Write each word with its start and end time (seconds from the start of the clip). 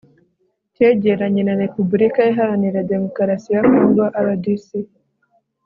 kegeranye 0.75 1.41
na 1.45 1.53
repubulika 1.61 2.19
iharanira 2.31 2.87
demokarasi 2.91 3.47
ya 3.55 3.61
congo 3.71 4.03
(rdc) 4.25 4.67